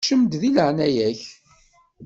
Kcem-d 0.03 0.31
di 0.41 0.49
leɛnaya-k. 0.55 1.21